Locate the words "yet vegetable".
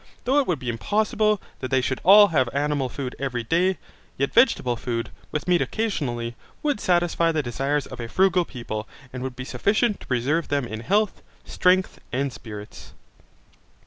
4.17-4.75